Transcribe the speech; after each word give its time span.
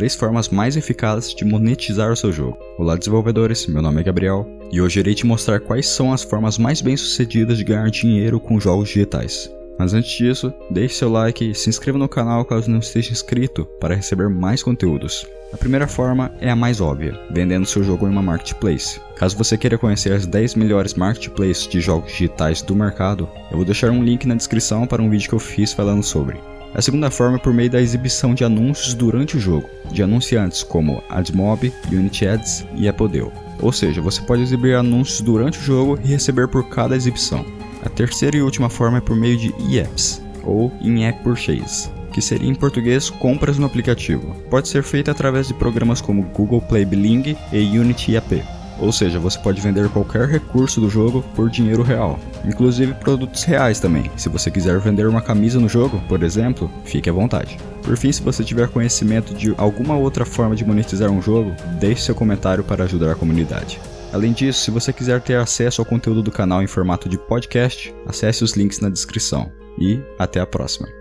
três 0.00 0.14
formas 0.14 0.48
mais 0.48 0.78
eficazes 0.78 1.34
de 1.34 1.44
monetizar 1.44 2.10
o 2.10 2.16
seu 2.16 2.32
jogo. 2.32 2.56
Olá 2.78 2.96
desenvolvedores, 2.96 3.66
meu 3.66 3.82
nome 3.82 4.00
é 4.00 4.02
Gabriel 4.02 4.48
e 4.72 4.80
hoje 4.80 4.98
irei 4.98 5.14
te 5.14 5.26
mostrar 5.26 5.60
quais 5.60 5.86
são 5.86 6.10
as 6.10 6.22
formas 6.22 6.56
mais 6.56 6.80
bem 6.80 6.96
sucedidas 6.96 7.58
de 7.58 7.64
ganhar 7.64 7.90
dinheiro 7.90 8.40
com 8.40 8.58
jogos 8.58 8.88
digitais. 8.88 9.50
Mas 9.78 9.92
antes 9.92 10.10
disso, 10.16 10.52
deixe 10.70 10.94
seu 10.94 11.10
like 11.10 11.50
e 11.50 11.54
se 11.54 11.68
inscreva 11.68 11.98
no 11.98 12.08
canal 12.08 12.46
caso 12.46 12.70
não 12.70 12.78
esteja 12.78 13.12
inscrito 13.12 13.66
para 13.78 13.94
receber 13.94 14.30
mais 14.30 14.62
conteúdos. 14.62 15.26
A 15.52 15.58
primeira 15.58 15.86
forma 15.86 16.32
é 16.40 16.48
a 16.48 16.56
mais 16.56 16.80
óbvia, 16.80 17.20
vendendo 17.30 17.66
seu 17.66 17.84
jogo 17.84 18.06
em 18.06 18.10
uma 18.10 18.22
marketplace. 18.22 19.00
Caso 19.16 19.36
você 19.36 19.58
queira 19.58 19.76
conhecer 19.76 20.14
as 20.14 20.24
10 20.24 20.54
melhores 20.54 20.94
marketplaces 20.94 21.68
de 21.68 21.78
jogos 21.78 22.10
digitais 22.10 22.62
do 22.62 22.74
mercado, 22.74 23.28
eu 23.50 23.56
vou 23.58 23.66
deixar 23.66 23.90
um 23.90 24.02
link 24.02 24.26
na 24.26 24.34
descrição 24.34 24.86
para 24.86 25.02
um 25.02 25.10
vídeo 25.10 25.28
que 25.28 25.34
eu 25.34 25.38
fiz 25.38 25.74
falando 25.74 26.02
sobre. 26.02 26.38
A 26.72 26.80
segunda 26.80 27.10
forma 27.10 27.36
é 27.36 27.40
por 27.40 27.52
meio 27.52 27.68
da 27.68 27.80
exibição 27.80 28.32
de 28.32 28.44
anúncios 28.44 28.94
durante 28.94 29.36
o 29.36 29.40
jogo, 29.40 29.68
de 29.90 30.02
anunciantes 30.02 30.62
como 30.62 31.02
AdsMob, 31.08 31.72
Unity 31.90 32.28
Ads 32.28 32.66
e 32.76 32.88
Apodeo. 32.88 33.32
Ou 33.60 33.72
seja, 33.72 34.00
você 34.00 34.22
pode 34.22 34.42
exibir 34.42 34.74
anúncios 34.74 35.20
durante 35.20 35.58
o 35.58 35.62
jogo 35.62 35.98
e 36.04 36.08
receber 36.08 36.46
por 36.48 36.68
cada 36.68 36.94
exibição. 36.94 37.44
A 37.84 37.88
terceira 37.88 38.36
e 38.36 38.42
última 38.42 38.70
forma 38.70 38.98
é 38.98 39.00
por 39.00 39.16
meio 39.16 39.36
de 39.36 39.52
e-apps, 39.68 40.22
ou 40.44 40.72
in-app 40.80 41.22
purchase, 41.24 41.90
que 42.12 42.22
seria 42.22 42.48
em 42.48 42.54
português 42.54 43.10
compras 43.10 43.58
no 43.58 43.66
aplicativo. 43.66 44.34
Pode 44.48 44.68
ser 44.68 44.82
feita 44.84 45.10
através 45.10 45.48
de 45.48 45.54
programas 45.54 46.00
como 46.00 46.22
Google 46.22 46.60
Play 46.60 46.84
Billing 46.84 47.36
e 47.52 47.78
Unity 47.78 48.16
App. 48.16 48.59
Ou 48.80 48.90
seja, 48.90 49.18
você 49.18 49.38
pode 49.38 49.60
vender 49.60 49.88
qualquer 49.90 50.26
recurso 50.26 50.80
do 50.80 50.88
jogo 50.88 51.22
por 51.34 51.50
dinheiro 51.50 51.82
real, 51.82 52.18
inclusive 52.44 52.94
produtos 52.94 53.44
reais 53.44 53.78
também. 53.78 54.10
Se 54.16 54.28
você 54.28 54.50
quiser 54.50 54.80
vender 54.80 55.06
uma 55.06 55.20
camisa 55.20 55.60
no 55.60 55.68
jogo, 55.68 56.00
por 56.08 56.22
exemplo, 56.22 56.70
fique 56.84 57.10
à 57.10 57.12
vontade. 57.12 57.58
Por 57.82 57.96
fim, 57.96 58.10
se 58.10 58.22
você 58.22 58.42
tiver 58.42 58.68
conhecimento 58.68 59.34
de 59.34 59.54
alguma 59.56 59.96
outra 59.96 60.24
forma 60.24 60.56
de 60.56 60.64
monetizar 60.64 61.10
um 61.10 61.20
jogo, 61.20 61.54
deixe 61.78 62.02
seu 62.02 62.14
comentário 62.14 62.64
para 62.64 62.84
ajudar 62.84 63.12
a 63.12 63.16
comunidade. 63.16 63.80
Além 64.12 64.32
disso, 64.32 64.64
se 64.64 64.70
você 64.70 64.92
quiser 64.92 65.20
ter 65.20 65.36
acesso 65.36 65.80
ao 65.80 65.86
conteúdo 65.86 66.22
do 66.22 66.32
canal 66.32 66.62
em 66.62 66.66
formato 66.66 67.08
de 67.08 67.16
podcast, 67.16 67.94
acesse 68.06 68.42
os 68.42 68.52
links 68.52 68.80
na 68.80 68.88
descrição. 68.88 69.52
E 69.78 70.00
até 70.18 70.40
a 70.40 70.46
próxima. 70.46 70.99